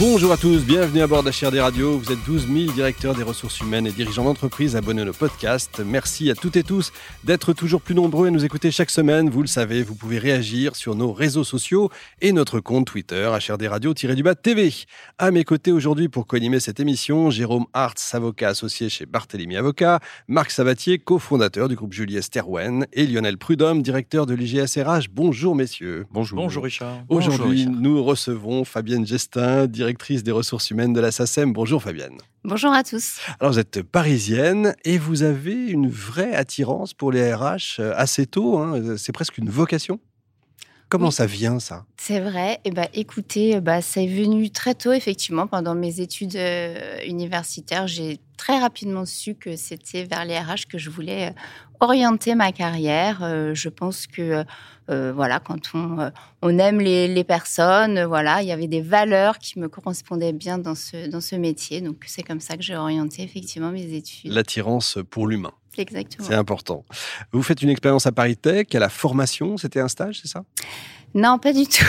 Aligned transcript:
Bonjour 0.00 0.32
à 0.32 0.36
tous, 0.36 0.64
bienvenue 0.64 1.02
à 1.02 1.06
bord 1.06 1.22
d'HRD 1.22 1.60
Radio. 1.60 1.96
Vous 1.96 2.10
êtes 2.10 2.18
12 2.26 2.48
000 2.52 2.72
directeurs 2.72 3.14
des 3.14 3.22
ressources 3.22 3.60
humaines 3.60 3.86
et 3.86 3.92
dirigeants 3.92 4.24
d'entreprise 4.24 4.74
abonnés 4.74 5.02
à 5.02 5.04
nos 5.04 5.12
podcasts. 5.12 5.80
Merci 5.86 6.32
à 6.32 6.34
toutes 6.34 6.56
et 6.56 6.64
tous 6.64 6.92
d'être 7.22 7.52
toujours 7.52 7.80
plus 7.80 7.94
nombreux 7.94 8.26
à 8.26 8.30
nous 8.32 8.44
écouter 8.44 8.72
chaque 8.72 8.90
semaine. 8.90 9.30
Vous 9.30 9.40
le 9.40 9.46
savez, 9.46 9.84
vous 9.84 9.94
pouvez 9.94 10.18
réagir 10.18 10.74
sur 10.74 10.96
nos 10.96 11.12
réseaux 11.12 11.44
sociaux 11.44 11.90
et 12.20 12.32
notre 12.32 12.58
compte 12.58 12.88
Twitter, 12.88 13.30
HRD 13.48 13.68
Radio-du-bas 13.68 14.34
TV. 14.34 14.74
À 15.18 15.30
mes 15.30 15.44
côtés 15.44 15.70
aujourd'hui 15.70 16.08
pour 16.08 16.26
co-animer 16.26 16.58
cette 16.58 16.80
émission, 16.80 17.30
Jérôme 17.30 17.66
Hartz, 17.72 18.16
avocat 18.16 18.48
associé 18.48 18.88
chez 18.88 19.06
Barthélemy 19.06 19.56
Avocat, 19.56 20.00
Marc 20.26 20.50
Sabatier, 20.50 20.98
cofondateur 20.98 21.68
du 21.68 21.76
groupe 21.76 21.92
Julie 21.92 22.20
Sterwen 22.20 22.88
et 22.92 23.06
Lionel 23.06 23.38
Prudhomme, 23.38 23.80
directeur 23.80 24.26
de 24.26 24.34
l'IGSRH. 24.34 25.08
Bonjour 25.12 25.54
messieurs. 25.54 26.04
Bonjour. 26.10 26.36
Bonjour 26.36 26.64
Richard. 26.64 27.04
Aujourd'hui, 27.08 27.66
nous 27.66 28.02
recevons 28.02 28.64
Fabienne 28.64 29.06
Gestin, 29.06 29.68
directrice 29.68 29.83
des 30.22 30.32
ressources 30.32 30.70
humaines 30.70 30.92
de 30.92 31.00
la 31.00 31.10
SACEM. 31.10 31.52
Bonjour 31.52 31.82
Fabienne. 31.82 32.18
Bonjour 32.44 32.72
à 32.72 32.84
tous. 32.84 33.20
Alors 33.40 33.52
vous 33.52 33.58
êtes 33.58 33.82
parisienne 33.82 34.74
et 34.84 34.98
vous 34.98 35.22
avez 35.22 35.54
une 35.54 35.88
vraie 35.88 36.34
attirance 36.34 36.94
pour 36.94 37.12
les 37.12 37.34
RH 37.34 37.80
euh, 37.80 37.92
assez 37.96 38.26
tôt. 38.26 38.58
Hein. 38.58 38.96
C'est 38.96 39.12
presque 39.12 39.38
une 39.38 39.50
vocation. 39.50 40.00
Comment 40.88 41.10
ça 41.10 41.26
vient 41.26 41.58
ça? 41.58 41.86
C'est 41.96 42.20
vrai. 42.20 42.54
Et 42.64 42.68
eh 42.68 42.70
ben, 42.70 42.86
écoutez, 42.94 43.60
bah, 43.60 43.80
ça 43.80 44.00
est 44.00 44.06
venu 44.06 44.50
très 44.50 44.74
tôt 44.74 44.92
effectivement 44.92 45.46
pendant 45.46 45.74
mes 45.74 46.00
études 46.00 46.36
euh, 46.36 46.98
universitaires. 47.06 47.88
J'ai 47.88 48.20
très 48.36 48.58
rapidement 48.58 49.04
su 49.04 49.34
que 49.34 49.56
c'était 49.56 50.04
vers 50.04 50.24
les 50.24 50.38
RH 50.38 50.66
que 50.68 50.78
je 50.78 50.90
voulais 50.90 51.28
euh, 51.28 51.32
orienter 51.80 52.34
ma 52.34 52.52
carrière. 52.52 53.20
Euh, 53.22 53.54
je 53.54 53.68
pense 53.68 54.06
que 54.06 54.44
euh, 54.90 55.12
voilà, 55.14 55.40
quand 55.40 55.74
on, 55.74 56.10
on 56.42 56.58
aime 56.58 56.80
les, 56.80 57.24
personnes, 57.24 58.04
voilà, 58.04 58.42
il 58.42 58.48
y 58.48 58.52
avait 58.52 58.66
des 58.66 58.82
valeurs 58.82 59.38
qui 59.38 59.58
me 59.58 59.68
correspondaient 59.68 60.32
bien 60.32 60.58
dans 60.58 60.74
ce, 60.74 61.08
dans 61.08 61.20
ce 61.20 61.36
métier. 61.36 61.80
Donc 61.80 62.04
c'est 62.06 62.22
comme 62.22 62.40
ça 62.40 62.56
que 62.56 62.62
j'ai 62.62 62.76
orienté 62.76 63.22
effectivement 63.22 63.70
mes 63.70 63.94
études. 63.94 64.32
L'attirance 64.32 64.98
pour 65.10 65.26
l'humain. 65.26 65.52
Exactement. 65.76 66.26
C'est 66.28 66.34
important. 66.34 66.84
Vous 67.32 67.42
faites 67.42 67.62
une 67.62 67.70
expérience 67.70 68.06
à 68.06 68.12
Paris 68.12 68.36
Tech, 68.36 68.66
à 68.74 68.78
la 68.78 68.88
formation, 68.88 69.56
c'était 69.56 69.80
un 69.80 69.88
stage, 69.88 70.20
c'est 70.22 70.28
ça? 70.28 70.44
Non, 71.14 71.38
pas 71.38 71.52
du 71.52 71.64
tout. 71.66 71.84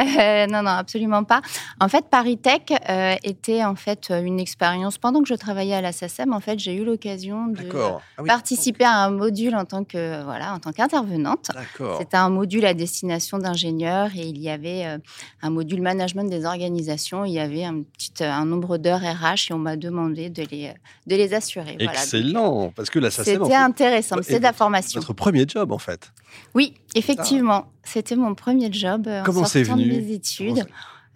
Euh, 0.00 0.46
non, 0.46 0.62
non, 0.62 0.70
absolument 0.70 1.24
pas. 1.24 1.42
En 1.80 1.88
fait, 1.88 2.06
Paris 2.10 2.38
Tech 2.38 2.62
euh, 2.88 3.14
était 3.22 3.64
en 3.64 3.74
fait 3.74 4.10
une 4.10 4.40
expérience. 4.40 4.98
Pendant 4.98 5.22
que 5.22 5.28
je 5.28 5.34
travaillais 5.34 5.74
à 5.74 5.80
la 5.80 5.92
SACEM, 5.92 6.32
en 6.32 6.40
fait, 6.40 6.58
j'ai 6.58 6.74
eu 6.74 6.84
l'occasion 6.84 7.46
de 7.48 7.68
ah 7.74 8.22
participer 8.26 8.84
à 8.84 9.04
un 9.04 9.10
module 9.10 9.54
en 9.54 9.64
tant 9.64 9.84
que 9.84 10.22
voilà, 10.24 10.54
en 10.54 10.58
tant 10.58 10.72
qu'intervenante. 10.72 11.50
C'était 11.98 12.16
un 12.16 12.30
module 12.30 12.64
à 12.64 12.74
destination 12.74 13.38
d'ingénieurs 13.38 14.10
et 14.16 14.26
il 14.26 14.38
y 14.38 14.48
avait 14.48 14.86
euh, 14.86 14.98
un 15.42 15.50
module 15.50 15.82
management 15.82 16.28
des 16.30 16.44
organisations. 16.44 17.24
Il 17.24 17.32
y 17.32 17.40
avait 17.40 17.64
un 17.64 17.82
petit 17.82 18.24
un 18.24 18.44
nombre 18.44 18.78
d'heures 18.78 19.00
RH 19.00 19.50
et 19.50 19.54
on 19.54 19.58
m'a 19.58 19.76
demandé 19.76 20.30
de 20.30 20.42
les 20.50 20.72
de 21.06 21.16
les 21.16 21.34
assurer. 21.34 21.76
Excellent, 21.78 22.72
parce 22.74 22.90
que 22.90 22.98
la 22.98 23.10
SACEM. 23.10 23.42
C'était 23.42 23.54
intéressant. 23.54 24.16
C'est 24.22 24.38
de 24.38 24.44
la 24.44 24.52
formation. 24.52 25.00
Votre 25.00 25.12
premier 25.12 25.44
job, 25.46 25.72
en 25.72 25.78
fait. 25.78 26.12
Oui, 26.54 26.74
effectivement, 26.94 27.66
c'était 27.84 28.16
mon 28.16 28.34
premier 28.34 28.72
job 28.72 29.06
euh, 29.06 29.22
en 29.24 29.44
sortant 29.44 29.76
de 29.76 29.84
mes 29.84 30.12
études. 30.12 30.64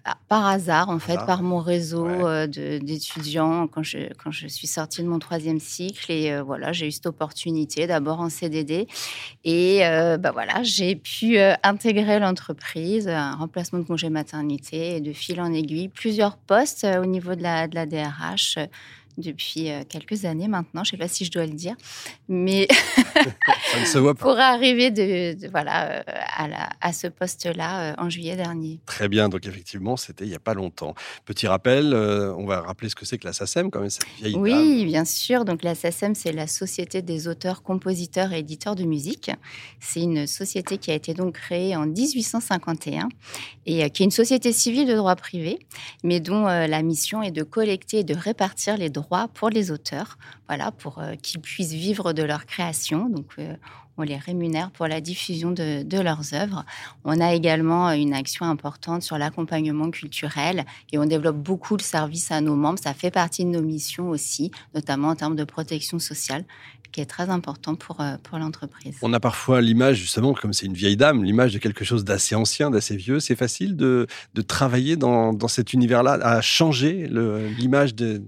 Ah, 0.07 0.19
par 0.29 0.47
hasard, 0.47 0.91
en 0.91 0.99
fait, 0.99 1.17
par 1.25 1.43
mon 1.43 1.61
réseau 1.61 2.07
euh, 2.07 2.47
d'étudiants 2.47 3.67
quand 3.67 3.83
je, 3.83 4.13
quand 4.23 4.31
je 4.31 4.47
suis 4.49 4.67
sortie 4.67 5.03
de 5.03 5.09
mon 5.09 5.19
troisième 5.19 5.61
cycle. 5.61 6.13
Et 6.13 6.31
euh, 6.31 6.43
voilà, 6.43 6.75
j'ai 6.75 6.89
eu 6.89 6.93
cette 6.93 7.07
opportunité, 7.07 7.87
d'abord 7.87 8.21
en 8.21 8.29
CDD. 8.29 8.87
Et 9.45 9.79
bah 10.21 10.31
voilà, 10.31 10.63
j'ai 10.63 10.95
pu 10.95 11.39
intégrer 11.63 12.19
l'entreprise, 12.19 13.09
un 13.09 13.35
remplacement 13.37 13.79
de 13.79 13.85
congé 13.85 14.11
maternité, 14.11 14.97
et 14.97 15.01
de 15.01 15.15
fil 15.15 15.41
en 15.41 15.55
aiguille, 15.55 15.89
plusieurs 15.89 16.37
postes 16.37 16.87
au 17.01 17.07
niveau 17.07 17.35
de 17.35 17.43
la, 17.43 17.67
de 17.67 17.75
la 17.75 17.87
DRH 17.87 18.59
depuis 19.17 19.71
euh, 19.71 19.83
quelques 19.89 20.25
années 20.25 20.49
maintenant. 20.49 20.85
Je 20.85 20.89
ne 20.89 20.91
sais 20.93 20.97
pas 20.97 21.09
si 21.09 21.25
je 21.25 21.31
dois 21.31 21.47
le 21.47 21.53
dire, 21.53 21.75
mais 22.29 22.69
pour 24.19 24.39
arriver 24.39 24.91
de, 24.91 25.37
voilà 25.51 25.93
euh, 25.93 26.03
à, 26.37 26.71
à 26.81 26.93
ce 26.93 27.07
poste-là 27.07 27.93
euh, 27.93 27.95
en 27.99 28.11
juillet 28.11 28.37
dernier. 28.37 28.81
Très 28.87 29.09
bien. 29.09 29.29
Donc 29.29 29.47
effectivement, 29.47 29.97
c'était 29.97 30.25
il 30.25 30.31
n'y 30.31 30.35
a 30.35 30.41
pas 30.41 30.55
longtemps. 30.55 30.95
Petit 31.25 31.47
rappel, 31.47 31.95
on 31.95 32.47
va 32.47 32.61
rappeler 32.61 32.89
ce 32.89 32.95
que 32.95 33.05
c'est 33.05 33.19
que 33.19 33.27
la 33.27 33.33
SACEM, 33.33 33.71
quand 33.71 33.81
même 33.81 33.91
cette 33.91 34.07
vieille 34.19 34.37
Oui, 34.37 34.85
bien 34.85 35.05
sûr. 35.05 35.45
Donc 35.45 35.63
la 35.63 35.75
SACEM, 35.75 36.15
c'est 36.15 36.33
la 36.33 36.47
Société 36.47 37.03
des 37.03 37.29
auteurs, 37.29 37.63
compositeurs 37.63 38.33
et 38.33 38.41
éditeurs 38.41 38.75
de 38.75 38.85
musique. 38.85 39.31
C'est 39.81 40.01
une 40.01 40.27
société 40.27 40.79
qui 40.79 40.91
a 40.91 40.95
été 40.95 41.15
donc 41.15 41.35
créée 41.35 41.77
en 41.77 41.87
1851 41.87 43.09
et 43.67 43.89
qui 43.91 44.03
est 44.03 44.07
une 44.07 44.11
société 44.11 44.53
civile 44.53 44.87
de 44.87 44.95
droit 44.95 45.17
privé, 45.17 45.59
mais 46.03 46.21
dont 46.21 46.45
la 46.45 46.83
mission 46.83 47.23
est 47.23 47.31
de 47.31 47.43
collecter 47.43 48.01
et 48.01 48.05
de 48.05 48.15
répartir 48.15 48.77
les 48.77 48.91
droits 48.91 49.04
pour 49.35 49.51
les 49.51 49.71
auteurs, 49.71 50.19
voilà, 50.49 50.71
pour 50.73 50.99
euh, 50.99 51.15
qu'ils 51.15 51.41
puissent 51.41 51.73
vivre 51.73 52.13
de 52.13 52.23
leur 52.23 52.47
création. 52.47 53.09
Donc, 53.09 53.33
euh, 53.39 53.55
on 53.97 54.03
les 54.03 54.17
rémunère 54.17 54.71
pour 54.71 54.87
la 54.87 55.01
diffusion 55.01 55.51
de, 55.51 56.01
leurs 56.03 56.35
œuvres. 56.35 56.65
On 57.05 57.21
a 57.21 57.35
également 57.35 57.91
une 57.93 58.13
action 58.13 58.47
importante 58.47 59.03
sur 59.03 59.19
l'accompagnement 59.19 59.91
culturel 59.91 60.65
et 60.93 60.99
on 60.99 61.07
développe 61.07 61.37
beaucoup 61.37 61.77
le 61.77 61.83
service 61.83 62.31
à 62.31 62.41
nos 62.41 62.57
membres. 62.57 62.79
Ça 62.83 62.95
fait 62.95 63.11
partie 63.11 63.45
de 63.45 63.51
nos 63.51 63.63
missions 63.63 64.11
aussi, 64.11 64.51
notamment 64.75 65.09
en 65.09 65.17
termes 65.17 65.37
de 65.37 65.45
protection 65.45 65.99
sociale 65.99 66.45
qui 66.95 67.01
est 67.01 67.07
très 67.07 67.29
important 67.29 67.75
pour, 67.75 68.01
euh, 68.01 68.17
pour 68.23 68.39
l'entreprise. 68.39 68.97
On 69.03 69.13
a 69.13 69.19
parfois 69.19 69.61
l'image, 69.61 69.97
justement, 69.97 70.33
comme 70.33 70.53
c'est 70.53 70.67
une 70.67 70.75
vieille 70.75 70.97
dame, 70.97 71.25
l'image 71.25 71.53
de 71.53 71.59
quelque 71.59 71.85
chose 71.85 72.05
d'assez 72.05 72.37
ancien, 72.37 72.71
d'assez 72.71 72.97
vieux. 72.97 73.19
C'est 73.19 73.35
facile 73.35 73.77
de, 73.77 74.07
de 74.35 74.43
travailler 74.43 74.95
dans, 74.95 75.33
dans 75.33 75.49
cet 75.49 75.73
univers-là, 75.73 76.13
à 76.23 76.41
changer 76.41 77.09
l'image 77.59 77.97
de... 77.97 78.23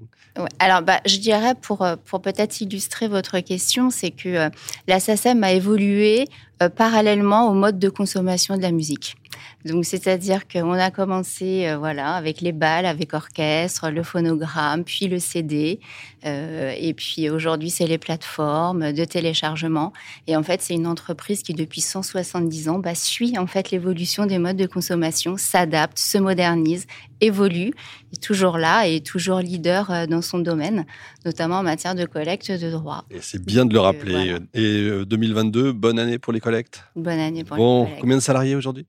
Alors, 0.59 0.83
bah, 0.83 1.01
je 1.07 1.19
dirais, 1.19 1.55
pour, 1.55 1.83
euh, 1.83 1.97
pour 2.05 2.21
peut-être 2.21 2.61
illustrer 2.61 3.09
votre 3.09 3.39
question, 3.41 3.91
c'est 3.91 4.11
que 4.11 4.29
euh, 4.29 4.51
la 4.87 5.01
SACEM 5.01 5.43
a 5.45 5.53
évolué 5.57 6.27
euh, 6.63 6.69
parallèlement 6.69 7.51
au 7.51 7.55
mode 7.55 7.79
de 7.79 7.89
consommation 7.89 8.57
de 8.57 8.63
la 8.63 8.73
musique. 8.73 9.17
Donc, 9.65 9.85
c'est-à-dire 9.85 10.47
qu'on 10.49 10.73
a 10.73 10.91
commencé, 10.91 11.67
euh, 11.67 11.77
voilà, 11.77 12.15
avec 12.15 12.41
les 12.41 12.53
balles, 12.53 12.87
avec 12.87 13.15
orchestre, 13.15 13.91
le 13.91 14.03
phonogramme, 14.03 14.85
puis 14.85 15.09
le 15.09 15.19
CD, 15.19 15.81
euh, 16.25 16.75
et 16.79 16.95
puis 16.95 17.31
aujourd'hui, 17.31 17.71
c'est 17.71 17.87
les 17.87 17.99
plateformes 17.99 18.93
de 18.93 19.05
téléchargement. 19.05 19.93
Et 20.27 20.37
en 20.37 20.43
fait, 20.43 20.63
c'est 20.63 20.75
une 20.75 20.87
entreprise 20.87 21.43
qui, 21.43 21.55
depuis 21.55 21.81
170 21.81 22.69
ans, 22.69 22.79
bah, 22.79 22.95
suit 22.95 23.39
en 23.39 23.47
fait 23.47 23.71
l'évolution 23.71 24.27
des 24.27 24.39
modes 24.39 24.57
de 24.57 24.67
consommation, 24.67 25.37
s'adapte, 25.37 25.99
se 25.99 26.19
modernise, 26.19 26.87
évolue, 27.21 27.73
est 28.13 28.23
toujours 28.23 28.59
là 28.59 28.87
et 28.87 29.01
toujours 29.01 29.39
leader 29.39 30.07
dans 30.09 30.23
son 30.23 30.39
domaine, 30.39 30.85
notamment 31.25 31.59
en 31.59 31.63
matière 31.63 31.95
de 31.95 32.05
collecte 32.05 32.51
de 32.51 32.71
droits. 32.71 33.05
Et 33.11 33.19
c'est 33.21 33.43
bien 33.43 33.65
de 33.65 33.73
le 33.73 33.81
rappeler. 33.81 34.37
Et 34.55 35.05
2022, 35.07 35.73
bonne 35.73 35.99
année 35.99 36.19
pour 36.19 36.33
les 36.33 36.41
collectes. 36.41 36.85
Bonne 36.95 37.19
année 37.19 37.45
pour 37.45 37.57
bon, 37.57 37.81
les 37.81 37.85
collectes. 37.85 38.01
Combien 38.01 38.17
de 38.17 38.23
salariés 38.23 38.55
aujourd'hui? 38.55 38.87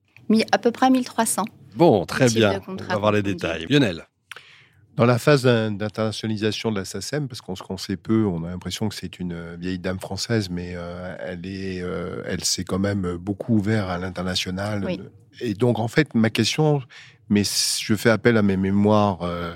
À 0.52 0.58
peu 0.58 0.70
près 0.70 0.90
1300. 0.90 1.44
Bon, 1.76 2.04
très 2.06 2.28
bien. 2.28 2.60
On 2.66 2.74
va 2.74 2.96
voir 2.96 3.12
les 3.12 3.22
détails. 3.22 3.66
Lionel 3.68 4.06
dans 4.98 5.06
la 5.06 5.18
phase 5.20 5.44
d'internationalisation 5.44 6.72
de 6.72 6.80
la 6.80 6.84
SACEM, 6.84 7.28
parce 7.28 7.40
qu'on 7.40 7.54
se 7.54 7.62
connaît 7.62 7.96
peu, 7.96 8.26
on 8.26 8.42
a 8.42 8.50
l'impression 8.50 8.88
que 8.88 8.96
c'est 8.96 9.20
une 9.20 9.54
vieille 9.54 9.78
dame 9.78 10.00
française, 10.00 10.50
mais 10.50 10.72
euh, 10.74 11.14
elle 11.20 11.46
est, 11.46 11.80
euh, 11.80 12.24
elle 12.26 12.42
s'est 12.42 12.64
quand 12.64 12.80
même 12.80 13.16
beaucoup 13.16 13.58
ouverte 13.58 13.88
à 13.88 13.96
l'international. 13.98 14.84
Et 15.40 15.54
donc, 15.54 15.78
en 15.78 15.86
fait, 15.86 16.16
ma 16.16 16.30
question, 16.30 16.82
mais 17.28 17.42
je 17.44 17.94
fais 17.94 18.10
appel 18.10 18.36
à 18.36 18.42
mes 18.42 18.56
mémoires 18.56 19.22
euh, 19.22 19.54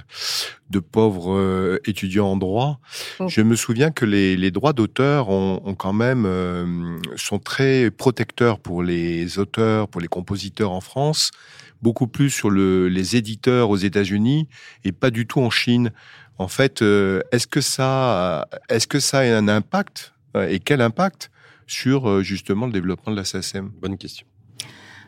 de 0.70 0.78
pauvres 0.78 1.34
euh, 1.34 1.80
étudiants 1.84 2.28
en 2.28 2.36
droit. 2.36 2.80
Oh. 3.18 3.28
Je 3.28 3.40
me 3.40 3.56
souviens 3.56 3.90
que 3.90 4.04
les, 4.04 4.36
les 4.36 4.50
droits 4.50 4.72
d'auteur 4.72 5.28
ont, 5.30 5.60
ont, 5.64 5.74
quand 5.74 5.92
même 5.92 6.24
euh, 6.26 6.98
sont 7.16 7.38
très 7.38 7.90
protecteurs 7.90 8.58
pour 8.58 8.82
les 8.82 9.38
auteurs, 9.38 9.88
pour 9.88 10.00
les 10.00 10.08
compositeurs 10.08 10.72
en 10.72 10.80
France, 10.80 11.30
beaucoup 11.80 12.06
plus 12.06 12.30
sur 12.30 12.50
le, 12.50 12.88
les 12.88 13.16
éditeurs 13.16 13.70
aux 13.70 13.76
États-Unis 13.76 14.48
et 14.84 14.92
pas 14.92 15.10
du 15.10 15.26
tout 15.26 15.40
en 15.40 15.50
Chine. 15.50 15.92
En 16.38 16.48
fait, 16.48 16.82
est-ce 16.82 17.46
que 17.46 17.60
ça, 17.60 18.48
est-ce 18.68 18.86
que 18.86 19.00
ça 19.00 19.18
a 19.18 19.22
un 19.22 19.48
impact 19.48 20.12
et 20.34 20.58
quel 20.58 20.80
impact 20.80 21.30
sur 21.66 22.22
justement 22.22 22.66
le 22.66 22.72
développement 22.72 23.12
de 23.12 23.18
la 23.18 23.24
SACEM 23.24 23.70
Bonne 23.80 23.98
question. 23.98 24.26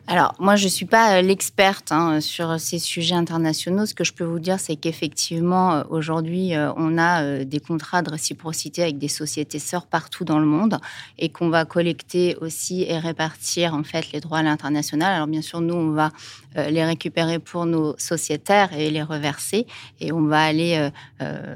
Alors, 0.07 0.35
moi, 0.39 0.57
je 0.57 0.65
ne 0.65 0.69
suis 0.69 0.85
pas 0.85 1.17
euh, 1.17 1.23
l'experte 1.23 1.91
hein, 1.91 2.21
sur 2.21 2.61
ces 2.61 2.79
sujets 2.79 3.15
internationaux. 3.15 3.87
Ce 3.87 3.95
que 3.95 4.05
je 4.05 4.13
peux 4.13 4.25
vous 4.25 4.39
dire, 4.39 4.61
c'est 4.61 4.77
qu'effectivement, 4.77 5.73
euh, 5.73 5.83
aujourd'hui, 5.89 6.55
euh, 6.55 6.71
on 6.77 6.99
a 6.99 7.43
des 7.45 7.59
contrats 7.59 8.03
de 8.03 8.11
réciprocité 8.11 8.83
avec 8.83 8.99
des 8.99 9.09
sociétés 9.09 9.59
sœurs 9.59 9.87
partout 9.87 10.25
dans 10.25 10.39
le 10.39 10.45
monde 10.45 10.79
et 11.19 11.31
qu'on 11.31 11.49
va 11.49 11.65
collecter 11.65 12.37
aussi 12.43 12.83
et 12.83 12.99
répartir, 12.99 13.73
en 13.73 13.83
fait, 13.83 14.13
les 14.13 14.21
droits 14.21 14.39
à 14.39 14.43
l'international. 14.43 15.15
Alors, 15.15 15.27
bien 15.27 15.41
sûr, 15.41 15.63
nous, 15.63 15.75
on 15.75 15.93
va 15.93 16.11
les 16.57 16.85
récupérer 16.85 17.41
pour 17.41 17.67
nos 17.67 17.99
sociétaires 17.99 18.73
et 18.75 18.89
les 18.89 19.03
reverser. 19.03 19.67
Et 20.01 20.13
on 20.13 20.23
va 20.23 20.45
aller 20.45 20.89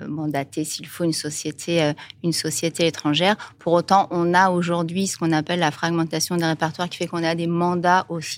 mandater, 0.08 0.64
s'il 0.64 0.86
faut, 0.86 1.04
une 1.04 1.12
société, 1.12 1.92
une 2.24 2.32
société 2.32 2.88
étrangère. 2.88 3.36
Pour 3.60 3.74
autant, 3.74 4.08
on 4.10 4.34
a 4.34 4.50
aujourd'hui 4.50 5.06
ce 5.06 5.16
qu'on 5.16 5.30
appelle 5.30 5.60
la 5.60 5.70
fragmentation 5.70 6.36
des 6.36 6.46
répertoires 6.46 6.88
qui 6.88 6.98
fait 6.98 7.06
qu'on 7.06 7.22
a 7.22 7.36
des 7.36 7.46
mandats 7.46 8.06
aussi 8.08 8.37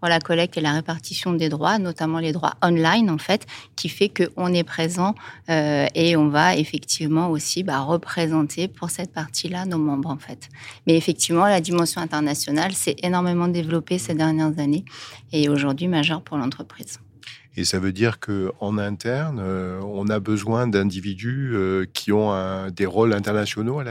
pour 0.00 0.08
la 0.08 0.18
collecte 0.18 0.56
et 0.56 0.60
la 0.60 0.72
répartition 0.72 1.32
des 1.34 1.48
droits, 1.48 1.78
notamment 1.78 2.18
les 2.20 2.32
droits 2.32 2.54
online 2.62 3.10
en 3.10 3.18
fait, 3.18 3.46
qui 3.76 3.88
fait 3.88 4.08
qu'on 4.08 4.54
est 4.54 4.64
présent 4.64 5.14
euh, 5.50 5.86
et 5.94 6.16
on 6.16 6.28
va 6.28 6.56
effectivement 6.56 7.28
aussi 7.30 7.62
bah, 7.62 7.80
représenter 7.80 8.66
pour 8.66 8.90
cette 8.90 9.12
partie-là 9.12 9.66
nos 9.66 9.78
membres 9.78 10.10
en 10.10 10.18
fait. 10.18 10.48
Mais 10.86 10.96
effectivement, 10.96 11.46
la 11.46 11.60
dimension 11.60 12.00
internationale 12.00 12.72
s'est 12.72 12.96
énormément 13.02 13.48
développée 13.48 13.98
ces 13.98 14.14
dernières 14.14 14.58
années 14.58 14.84
et 15.32 15.48
aujourd'hui 15.48 15.88
majeure 15.88 16.22
pour 16.22 16.38
l'entreprise. 16.38 16.98
Et 17.60 17.64
ça 17.64 17.78
veut 17.78 17.92
dire 17.92 18.20
qu'en 18.20 18.78
interne, 18.78 19.38
euh, 19.38 19.82
on 19.84 20.08
a 20.08 20.18
besoin 20.18 20.66
d'individus 20.66 21.50
euh, 21.52 21.84
qui 21.92 22.10
ont 22.10 22.32
des 22.74 22.86
rôles 22.86 23.12
internationaux 23.12 23.80
à 23.80 23.84
la 23.84 23.90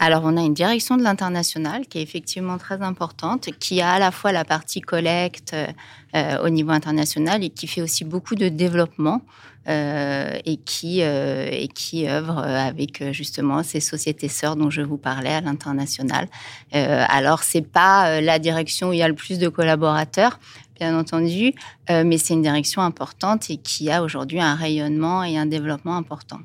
Alors, 0.00 0.22
on 0.24 0.36
a 0.36 0.40
une 0.40 0.52
direction 0.52 0.96
de 0.96 1.04
l'international 1.04 1.86
qui 1.86 1.98
est 1.98 2.02
effectivement 2.02 2.58
très 2.58 2.82
importante, 2.82 3.50
qui 3.60 3.80
a 3.80 3.92
à 3.92 3.98
la 4.00 4.10
fois 4.10 4.32
la 4.32 4.44
partie 4.44 4.80
collecte 4.80 5.54
euh, 5.54 6.38
au 6.42 6.48
niveau 6.48 6.72
international 6.72 7.44
et 7.44 7.50
qui 7.50 7.68
fait 7.68 7.82
aussi 7.82 8.04
beaucoup 8.04 8.34
de 8.34 8.48
développement. 8.48 9.22
et 9.66 10.58
qui 10.66 11.00
et 11.00 11.68
qui 11.74 12.06
œuvre 12.06 12.38
avec 12.38 13.02
justement 13.12 13.62
ces 13.62 13.80
sociétés 13.80 14.28
sœurs 14.28 14.56
dont 14.56 14.68
je 14.68 14.82
vous 14.82 14.98
parlais 14.98 15.32
à 15.32 15.40
l'international. 15.40 16.28
alors 16.72 17.42
c'est 17.42 17.66
pas 17.66 18.20
la 18.20 18.38
direction 18.38 18.90
où 18.90 18.92
il 18.92 18.98
y 18.98 19.02
a 19.02 19.08
le 19.08 19.14
plus 19.14 19.38
de 19.38 19.48
collaborateurs, 19.48 20.38
bien 20.78 20.98
entendu, 20.98 21.54
euh, 21.90 22.04
mais 22.04 22.18
c'est 22.18 22.34
une 22.34 22.42
direction 22.42 22.82
importante 22.82 23.50
et 23.50 23.56
qui 23.56 23.90
a 23.90 24.02
aujourd'hui 24.02 24.40
un 24.40 24.54
rayonnement 24.54 25.22
et 25.22 25.36
un 25.38 25.46
développement 25.46 25.96
important. 25.96 26.40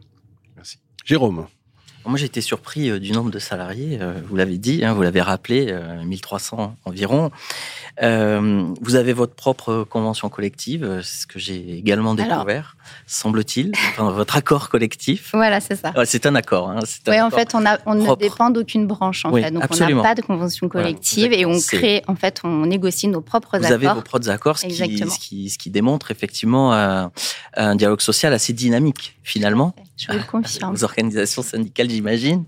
Merci. 0.55 0.79
Jérôme. 1.05 1.47
Moi, 2.05 2.17
j'ai 2.17 2.25
été 2.25 2.41
surpris 2.41 2.89
euh, 2.89 2.99
du 2.99 3.11
nombre 3.11 3.29
de 3.29 3.39
salariés. 3.39 3.99
Euh, 4.01 4.13
vous 4.27 4.35
l'avez 4.35 4.57
dit, 4.57 4.83
hein, 4.83 4.93
vous 4.93 5.01
l'avez 5.01 5.21
rappelé, 5.21 5.75
1300 6.05 6.75
environ. 6.85 7.31
vous 8.01 8.95
avez 8.95 9.13
votre 9.13 9.33
propre 9.33 9.83
convention 9.89 10.29
collective, 10.29 11.01
c'est 11.03 11.21
ce 11.21 11.27
que 11.27 11.39
j'ai 11.39 11.77
également 11.77 12.15
découvert, 12.15 12.77
semble-t-il. 13.07 13.71
Enfin, 13.89 14.11
votre 14.11 14.35
accord 14.35 14.69
collectif. 14.69 15.31
Voilà, 15.33 15.59
c'est 15.59 15.75
ça. 15.75 15.93
c'est 16.05 16.25
un 16.25 16.35
accord. 16.35 16.69
Hein, 16.69 16.79
oui, 17.07 17.21
en 17.21 17.29
fait, 17.29 17.53
on, 17.53 17.65
a, 17.65 17.77
on 17.85 17.95
ne 17.95 18.15
dépend 18.15 18.49
d'aucune 18.49 18.87
branche. 18.87 19.25
En 19.25 19.33
fait. 19.33 19.51
Donc, 19.51 19.63
on 19.69 19.75
n'a 19.75 20.01
pas 20.01 20.15
de 20.15 20.21
convention 20.21 20.69
collective 20.69 21.33
et 21.33 21.45
on 21.45 21.59
crée, 21.59 22.03
en 22.07 22.15
fait, 22.15 22.41
on 22.43 22.65
négocie 22.65 23.07
nos 23.07 23.21
propres 23.21 23.55
accords. 23.55 23.67
Vous 23.67 23.73
avez 23.73 23.87
vos 23.87 24.01
propres 24.01 24.29
accords, 24.29 24.57
ce 24.57 24.67
qui, 24.67 25.49
ce 25.49 25.57
qui, 25.57 25.69
démontre 25.69 26.11
effectivement 26.11 26.73
un, 26.73 27.11
un 27.55 27.75
dialogue 27.75 28.01
social 28.01 28.33
assez 28.33 28.53
dynamique, 28.53 29.17
finalement. 29.23 29.75
Je 29.97 30.11
le 30.13 30.23
confirme. 30.23 30.73
Aux 30.73 30.83
organisations 30.83 31.43
syndicales, 31.43 31.88
j'imagine. 31.89 32.45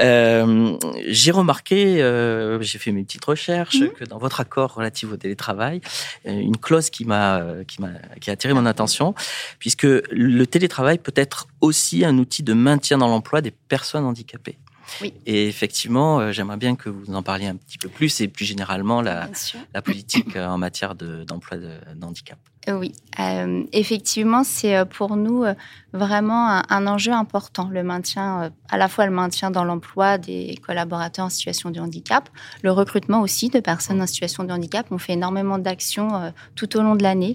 Euh, 0.00 0.76
j'ai 1.08 1.30
remarqué, 1.30 2.02
euh, 2.02 2.60
j'ai 2.60 2.78
fait 2.78 2.92
mes 2.92 3.02
petites 3.02 3.24
recherches, 3.24 3.80
mhm. 3.80 3.90
que 3.90 4.04
dans 4.04 4.18
votre 4.18 4.40
accord 4.40 4.74
relatif 4.74 5.10
au 5.12 5.16
télétravail, 5.16 5.80
euh, 6.26 6.30
une 6.30 6.56
clause 6.56 6.90
qui 6.90 7.04
m'a 7.04 7.42
qui 7.66 7.80
m'a 7.80 7.90
qui 8.20 8.30
a 8.30 8.34
attiré 8.34 8.54
mon 8.54 8.66
attention, 8.66 9.14
puisque 9.58 9.84
le 9.84 10.44
télétravail 10.44 10.98
peut 10.98 11.14
être 11.16 11.48
aussi 11.60 12.04
un 12.04 12.18
outil 12.18 12.42
de 12.42 12.52
maintien 12.52 12.98
dans 12.98 13.08
l'emploi 13.08 13.40
des 13.40 13.50
personnes 13.50 14.04
handicapées. 14.04 14.58
Oui. 15.00 15.14
Et 15.26 15.48
effectivement, 15.48 16.32
j'aimerais 16.32 16.56
bien 16.56 16.76
que 16.76 16.88
vous 16.88 17.14
en 17.14 17.22
parliez 17.22 17.46
un 17.46 17.56
petit 17.56 17.78
peu 17.78 17.88
plus 17.88 18.20
et 18.20 18.28
plus 18.28 18.44
généralement 18.44 19.00
la, 19.00 19.28
la 19.74 19.82
politique 19.82 20.36
en 20.36 20.58
matière 20.58 20.94
d'emploi 20.94 21.56
de, 21.56 21.78
handicap. 22.02 22.38
Oui, 22.68 22.92
euh, 23.18 23.64
effectivement, 23.72 24.44
c'est 24.44 24.76
euh, 24.76 24.84
pour 24.84 25.16
nous 25.16 25.42
euh, 25.42 25.54
vraiment 25.92 26.62
un, 26.68 26.86
enjeu 26.86 27.10
important, 27.10 27.68
le 27.68 27.82
maintien, 27.82 28.52
à 28.70 28.78
la 28.78 28.86
fois 28.86 29.04
le 29.06 29.10
maintien 29.10 29.50
dans 29.50 29.64
l'emploi 29.64 30.16
des 30.16 30.56
collaborateurs 30.64 31.24
en 31.24 31.28
situation 31.28 31.70
de 31.70 31.80
handicap, 31.80 32.28
le 32.62 32.70
recrutement 32.70 33.20
aussi 33.20 33.48
de 33.48 33.58
personnes 33.58 34.00
en 34.00 34.06
situation 34.06 34.44
de 34.44 34.52
handicap. 34.52 34.86
On 34.92 34.98
fait 34.98 35.14
énormément 35.14 35.58
d'actions 35.58 36.32
tout 36.54 36.76
au 36.76 36.82
long 36.82 36.94
de 36.94 37.02
l'année. 37.02 37.34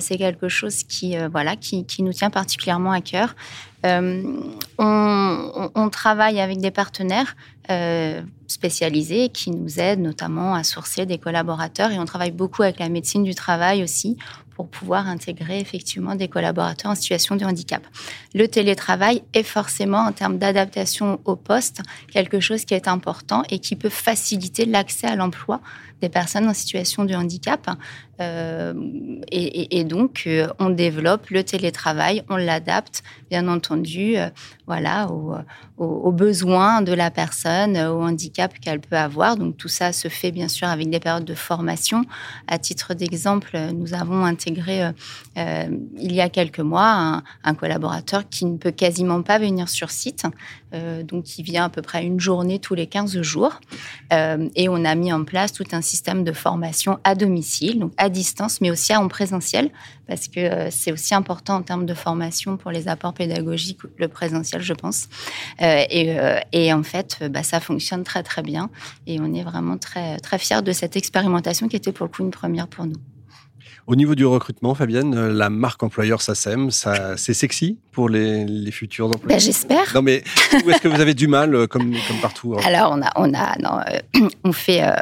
c'est 0.00 0.18
quelque 0.18 0.48
chose 0.48 0.82
qui, 0.82 1.16
voilà, 1.30 1.56
qui, 1.56 1.86
qui, 1.86 2.02
nous 2.02 2.12
tient 2.12 2.30
particulièrement 2.30 2.90
à 2.90 3.00
cœur. 3.00 3.36
On, 3.84 5.70
on, 5.74 5.88
travaille 5.90 6.40
avec 6.40 6.58
des 6.58 6.70
partenaires 6.70 7.36
spécialisés 8.46 9.28
qui 9.28 9.50
nous 9.50 9.78
aident 9.78 10.00
notamment 10.00 10.54
à 10.54 10.64
sourcer 10.64 11.06
des 11.06 11.18
collaborateurs 11.18 11.90
et 11.90 11.98
on 11.98 12.04
travaille 12.04 12.30
beaucoup 12.30 12.62
avec 12.62 12.78
la 12.78 12.88
médecine 12.88 13.24
du 13.24 13.34
travail 13.34 13.82
aussi 13.82 14.16
pour 14.54 14.68
pouvoir 14.68 15.08
intégrer 15.08 15.58
effectivement 15.58 16.14
des 16.14 16.28
collaborateurs 16.28 16.92
en 16.92 16.94
situation 16.94 17.36
de 17.36 17.44
handicap. 17.44 17.82
Le 18.34 18.46
télétravail 18.46 19.22
est 19.32 19.42
forcément, 19.42 19.98
en 19.98 20.12
termes 20.12 20.38
d'adaptation 20.38 21.20
au 21.24 21.36
poste, 21.36 21.82
quelque 22.12 22.40
chose 22.40 22.64
qui 22.64 22.74
est 22.74 22.88
important 22.88 23.42
et 23.50 23.58
qui 23.58 23.76
peut 23.76 23.88
faciliter 23.88 24.64
l'accès 24.64 25.06
à 25.06 25.16
l'emploi 25.16 25.60
des 26.04 26.10
personnes 26.10 26.48
en 26.48 26.54
situation 26.54 27.04
de 27.04 27.14
handicap. 27.14 27.70
Euh, 28.20 28.72
et, 29.30 29.84
donc, 29.84 30.24
euh, 30.26 30.46
on 30.58 30.70
développe 30.70 31.30
le 31.30 31.42
télétravail, 31.42 32.22
on 32.28 32.36
l'adapte, 32.36 33.02
bien 33.30 33.48
entendu, 33.48 34.16
euh, 34.16 34.28
voilà, 34.66 35.08
aux, 35.76 36.12
besoins 36.12 36.80
de 36.80 36.92
la 36.92 37.10
personne, 37.10 37.76
au 37.76 38.02
handicap 38.02 38.52
qu'elle 38.60 38.80
peut 38.80 38.96
avoir. 38.96 39.36
Donc, 39.36 39.56
tout 39.56 39.68
ça 39.68 39.92
se 39.92 40.08
fait 40.08 40.30
bien 40.30 40.48
sûr 40.48 40.68
avec 40.68 40.88
des 40.88 41.00
périodes 41.00 41.24
de 41.24 41.34
formation. 41.34 42.04
À 42.46 42.58
titre 42.58 42.94
d'exemple, 42.94 43.58
nous 43.74 43.94
avons 43.94 44.24
intégré 44.24 44.90
il 45.36 46.12
y 46.14 46.20
a 46.20 46.28
quelques 46.28 46.60
mois 46.60 47.22
un, 47.42 47.54
collaborateur 47.54 48.28
qui 48.28 48.46
ne 48.46 48.56
peut 48.56 48.70
quasiment 48.70 49.22
pas 49.22 49.38
venir 49.38 49.68
sur 49.68 49.90
site, 49.90 50.24
donc 51.04 51.24
qui 51.24 51.42
vient 51.42 51.64
à 51.64 51.68
peu 51.68 51.82
près 51.82 52.04
une 52.04 52.20
journée 52.20 52.60
tous 52.60 52.74
les 52.74 52.86
15 52.86 53.20
jours. 53.22 53.60
et 54.12 54.68
on 54.68 54.84
a 54.84 54.94
mis 54.94 55.12
en 55.12 55.24
place 55.24 55.52
tout 55.52 55.64
un 55.72 55.82
système 55.82 55.93
de 56.24 56.32
formation 56.32 56.98
à 57.04 57.14
domicile, 57.14 57.78
donc 57.78 57.92
à 57.96 58.08
distance, 58.08 58.60
mais 58.60 58.70
aussi 58.70 58.94
en 58.94 59.08
présentiel, 59.08 59.70
parce 60.06 60.28
que 60.28 60.40
euh, 60.40 60.68
c'est 60.70 60.92
aussi 60.92 61.14
important 61.14 61.56
en 61.56 61.62
termes 61.62 61.86
de 61.86 61.94
formation 61.94 62.56
pour 62.56 62.70
les 62.70 62.88
apports 62.88 63.14
pédagogiques, 63.14 63.78
le 63.96 64.08
présentiel, 64.08 64.60
je 64.60 64.74
pense. 64.74 65.08
Euh, 65.62 65.84
euh, 65.92 66.40
et, 66.52 66.72
en 66.72 66.82
fait, 66.82 67.24
bah, 67.30 67.42
ça 67.42 67.60
fonctionne 67.60 68.04
très 68.04 68.22
très 68.22 68.42
bien, 68.42 68.70
et 69.06 69.20
on 69.20 69.32
est 69.34 69.44
vraiment 69.44 69.78
très 69.78 70.18
très 70.18 70.38
fiers 70.38 70.62
de 70.62 70.72
cette 70.72 70.96
expérimentation 70.96 71.68
qui 71.68 71.76
était 71.76 71.92
pour 71.92 72.06
le 72.06 72.12
coup 72.12 72.22
une 72.22 72.30
première 72.30 72.68
pour 72.68 72.86
nous. 72.86 73.00
Au 73.86 73.96
niveau 73.96 74.14
du 74.14 74.24
recrutement, 74.24 74.74
Fabienne, 74.74 75.28
la 75.28 75.50
marque 75.50 75.82
employeur 75.82 76.22
SACEM, 76.22 76.70
ça, 76.70 77.16
c'est 77.16 77.34
sexy 77.34 77.78
pour 77.92 78.08
les, 78.08 78.70
futurs 78.70 79.06
employés 79.06 79.36
ben, 79.36 79.38
J'espère. 79.38 79.92
Non, 79.94 80.02
mais 80.02 80.24
où 80.64 80.70
est-ce 80.70 80.80
que 80.80 80.88
vous 80.88 81.00
avez 81.00 81.14
du 81.14 81.28
mal, 81.28 81.54
euh, 81.54 81.66
comme, 81.66 81.94
comme 82.08 82.16
partout 82.20 82.54
hein? 82.54 82.62
Alors, 82.64 82.92
on 82.92 83.02
a, 83.02 83.10
on 83.16 83.34
a, 83.34 83.58
non, 83.58 83.80
euh, 83.88 84.28
on 84.44 84.52
fait, 84.52 84.82
euh, 84.82 84.92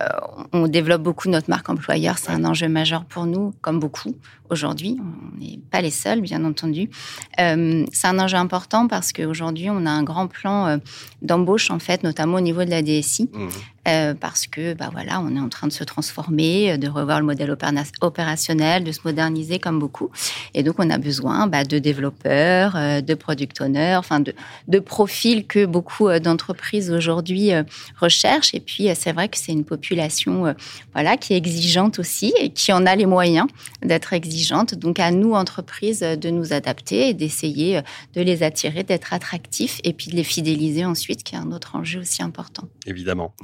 on 0.53 0.67
développe 0.67 1.03
beaucoup 1.03 1.29
notre 1.29 1.49
marque 1.49 1.69
employeur. 1.69 2.19
C'est 2.19 2.33
un 2.33 2.45
enjeu 2.45 2.69
majeur 2.69 3.05
pour 3.05 3.27
nous, 3.27 3.55
comme 3.61 3.79
beaucoup 3.79 4.15
aujourd'hui. 4.51 4.99
On 5.01 5.39
n'est 5.39 5.61
pas 5.71 5.81
les 5.81 5.91
seuls, 5.91 6.21
bien 6.21 6.45
entendu. 6.45 6.91
c'est 7.39 8.07
un 8.07 8.19
enjeu 8.19 8.37
important 8.37 8.89
parce 8.89 9.13
qu'aujourd'hui, 9.13 9.71
on 9.71 9.87
a 9.87 9.91
un 9.91 10.03
grand 10.03 10.27
plan 10.27 10.79
d'embauche, 11.23 11.71
en 11.71 11.79
fait, 11.79 12.03
notamment 12.03 12.37
au 12.39 12.41
niveau 12.41 12.65
de 12.65 12.71
la 12.71 12.83
DSI. 12.83 13.31
Mmh. 13.33 13.49
Parce 13.85 14.47
que 14.47 14.75
bah 14.75 14.91
voilà, 14.93 15.21
on 15.21 15.35
est 15.37 15.41
en 15.41 15.49
train 15.49 15.67
de 15.67 15.73
se 15.73 15.85
transformer, 15.85 16.79
de 16.79 16.89
revoir 16.89 17.21
le 17.21 17.27
modèle 17.27 17.55
opérationnel, 18.01 18.85
de 18.85 18.93
se 18.93 19.01
moderniser 19.05 19.59
comme 19.59 19.79
beaucoup. 19.79 20.11
Et 20.55 20.63
donc, 20.63 20.77
on 20.79 20.91
a 20.91 20.99
besoin 20.99 21.47
bah, 21.47 21.65
de 21.65 21.79
développeurs, 21.79 22.77
euh, 22.77 23.01
de 23.01 23.15
product 23.15 23.61
owners, 23.61 23.97
enfin 23.97 24.21
de, 24.21 24.79
profils 24.79 25.47
que 25.47 25.65
beaucoup 25.65 26.09
euh, 26.09 26.19
d'entreprises 26.19 26.91
aujourd'hui 26.91 27.53
euh, 27.53 27.63
recherchent. 27.99 28.55
Et 28.55 28.61
puis, 28.61 28.89
c'est 28.95 29.13
vrai 29.13 29.29
que 29.29 29.39
c'est 29.39 29.53
une 29.53 29.65
population 29.65 30.55
voilà, 30.93 31.17
qui 31.17 31.35
est 31.35 31.37
exigeante 31.37 31.99
aussi 31.99 32.33
et 32.39 32.51
qui 32.51 32.73
en 32.73 32.87
a 32.87 32.97
les 32.97 33.07
moyens 33.07 33.47
d'être 33.83 34.13
exigeante. 34.13 34.75
Donc, 34.75 34.99
à 34.99 35.11
nous, 35.11 35.33
entreprises, 35.33 36.01
de 36.01 36.31
nous 36.31 36.53
adapter 36.53 37.09
et 37.09 37.15
d'essayer 37.15 37.81
de 38.15 38.23
les 38.23 38.43
attirer, 38.43 38.83
d'être 38.83 39.13
attractifs 39.13 39.81
et 39.85 39.93
puis 39.93 40.11
de 40.11 40.17
les 40.17 40.25
fidéliser 40.25 40.85
ensuite, 40.85 41.23
qui 41.23 41.35
est 41.35 41.39
un 41.39 41.53
autre 41.53 41.77
enjeu 41.77 42.01
aussi 42.01 42.23
important. 42.23 42.69
Évidemment. 42.87 43.35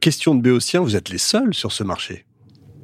Question 0.00 0.34
de 0.34 0.40
Béotien, 0.40 0.80
vous 0.80 0.96
êtes 0.96 1.08
les 1.08 1.18
seuls 1.18 1.54
sur 1.54 1.72
ce 1.72 1.84
marché 1.84 2.26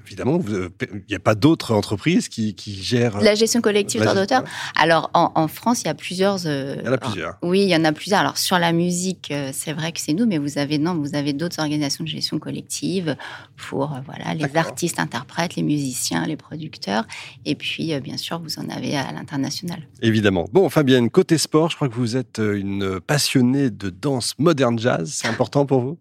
évidemment, 0.07 0.41
il 0.49 1.03
n'y 1.09 1.15
a 1.15 1.21
pas 1.21 1.35
d'autres 1.35 1.73
entreprises 1.75 2.29
qui, 2.29 2.55
gèrent. 2.67 3.21
La 3.21 3.35
gestion 3.35 3.61
collective 3.61 4.01
droit 4.01 4.15
d'auteur. 4.15 4.45
Alors, 4.77 5.11
en, 5.15 5.49
France, 5.49 5.83
il 5.83 5.87
y 5.87 5.91
a 5.91 5.95
plusieurs. 5.95 6.39
il 6.47 6.83
y 6.85 6.89
en 6.89 6.93
a 6.93 6.99
plusieurs. 6.99 7.39
oui, 7.43 7.63
il 7.63 7.69
y 7.69 7.77
en 7.77 7.85
a 7.85 7.93
plusieurs. 7.93 8.21
Alors, 8.21 8.39
sur 8.39 8.59
la 8.59 8.73
musique, 8.73 9.33
c'est 9.53 9.73
vrai 9.73 9.93
que 9.93 10.01
c'est 10.01 10.13
nous, 10.13 10.27
mais 10.27 10.39
vous 10.39 10.59
avez, 10.59 10.79
non, 10.79 10.95
vous 10.95 11.15
avez 11.15 11.33
d'autres 11.33 11.61
organisations 11.61 12.05
de 12.05 12.09
gestion 12.09 12.39
collective 12.39 13.17
pour 13.57 13.99
voilà, 14.07 14.35
les 14.35 14.57
artistes, 14.57 15.01
interprètes, 15.01 15.57
les 15.57 15.63
musiciens, 15.63 16.25
les 16.27 16.37
producteurs. 16.37 17.05
Et 17.45 17.55
puis, 17.55 17.99
bien 18.01 18.17
sûr, 18.17 18.41
vous 18.41 18.59
en 18.59 18.69
avez 18.69 18.97
à 18.97 19.13
l'international. 19.13 19.89
Évidemment. 20.03 20.47
Bon, 20.53 20.69
Fabienne, 20.69 21.11
côté 21.11 21.39
sport, 21.39 21.71
je 21.71 21.77
crois 21.77 21.89
que 21.89 21.95
vous 21.95 22.17
êtes 22.17 22.39
une 22.39 23.01
passionnée 23.01 23.71
de 23.71 23.91
danse 23.91 24.35
moderne 24.39 24.79
jazz. 24.79 25.11
C'est 25.13 25.29
important 25.29 25.67
pour 25.67 25.81
vous? 25.81 25.99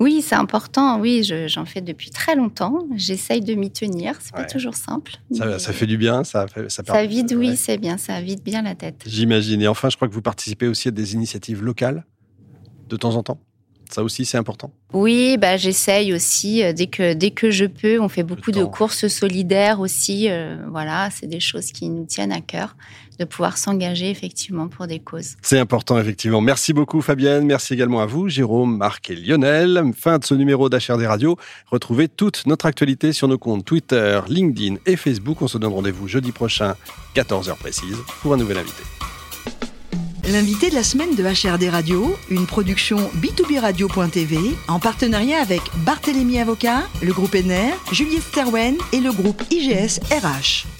Oui, 0.00 0.22
c'est 0.22 0.34
important. 0.34 0.98
Oui, 0.98 1.22
j'en 1.46 1.64
fais 1.64 1.80
depuis 1.80 2.10
très 2.10 2.34
longtemps. 2.34 2.86
J'essaye 2.96 3.40
de 3.40 3.54
m'y 3.54 3.70
tenir. 3.70 4.16
C'est 4.20 4.34
pas 4.34 4.44
toujours 4.44 4.74
simple. 4.74 5.12
Ça, 5.32 5.72
fait 5.72 5.86
du 5.86 5.96
bien. 5.96 6.24
Ça, 6.24 6.46
ça, 6.68 6.82
ça 6.84 7.06
vide, 7.06 7.34
oui, 7.36 7.56
c'est 7.56 7.78
bien. 7.78 7.98
Ça 7.98 8.20
vide 8.20 8.42
bien 8.42 8.62
la 8.62 8.74
tête. 8.74 9.02
J'imagine. 9.06 9.62
Et 9.62 9.68
enfin, 9.68 9.90
je 9.90 9.96
crois 9.96 10.08
que 10.08 10.14
vous 10.14 10.22
participez 10.22 10.66
aussi 10.66 10.88
à 10.88 10.90
des 10.90 11.14
initiatives 11.14 11.62
locales 11.62 12.04
de 12.88 12.96
temps 12.96 13.14
en 13.14 13.22
temps. 13.22 13.38
Ça 13.90 14.02
aussi, 14.02 14.24
c'est 14.24 14.38
important. 14.38 14.72
Oui, 14.92 15.36
bah, 15.38 15.56
j'essaye 15.56 16.12
aussi 16.12 16.62
euh, 16.62 16.72
dès 16.72 16.86
que, 16.86 17.14
dès 17.14 17.30
que 17.30 17.50
je 17.50 17.64
peux. 17.64 18.00
On 18.00 18.08
fait 18.08 18.22
beaucoup 18.22 18.52
de 18.52 18.64
courses 18.64 19.08
solidaires 19.08 19.80
aussi. 19.80 20.28
Euh, 20.28 20.56
voilà, 20.70 21.10
c'est 21.10 21.26
des 21.26 21.40
choses 21.40 21.72
qui 21.72 21.88
nous 21.88 22.04
tiennent 22.04 22.32
à 22.32 22.40
cœur 22.40 22.76
de 23.18 23.24
pouvoir 23.24 23.58
s'engager 23.58 24.10
effectivement 24.10 24.68
pour 24.68 24.86
des 24.86 24.98
causes. 24.98 25.36
C'est 25.42 25.58
important, 25.58 25.98
effectivement. 25.98 26.40
Merci 26.40 26.72
beaucoup, 26.72 27.00
Fabienne. 27.00 27.46
Merci 27.46 27.74
également 27.74 28.00
à 28.00 28.06
vous, 28.06 28.28
Jérôme, 28.28 28.76
Marc 28.76 29.10
et 29.10 29.16
Lionel. 29.16 29.82
Fin 29.96 30.18
de 30.18 30.24
ce 30.24 30.34
numéro 30.34 30.68
d'HRD 30.68 31.06
Radio. 31.06 31.36
Retrouvez 31.66 32.08
toute 32.08 32.46
notre 32.46 32.66
actualité 32.66 33.12
sur 33.12 33.28
nos 33.28 33.38
comptes 33.38 33.64
Twitter, 33.64 34.20
LinkedIn 34.28 34.76
et 34.86 34.96
Facebook. 34.96 35.42
On 35.42 35.48
se 35.48 35.58
donne 35.58 35.72
rendez-vous 35.72 36.08
jeudi 36.08 36.32
prochain, 36.32 36.74
14h 37.14 37.56
précise, 37.56 37.98
pour 38.20 38.34
un 38.34 38.36
nouvel 38.36 38.58
invité. 38.58 38.82
L'invité 40.26 40.70
de 40.70 40.74
la 40.74 40.82
semaine 40.82 41.14
de 41.14 41.22
HRD 41.22 41.68
Radio, 41.68 42.16
une 42.30 42.46
production 42.46 42.96
b2b-radio.tv 43.20 44.56
en 44.68 44.78
partenariat 44.78 45.38
avec 45.38 45.60
Barthélémy 45.84 46.40
Avocat, 46.40 46.84
le 47.02 47.12
groupe 47.12 47.34
NR, 47.34 47.74
Juliette 47.92 48.22
Sterwen 48.22 48.76
et 48.92 49.00
le 49.00 49.12
groupe 49.12 49.42
IGS 49.50 50.00
RH. 50.10 50.73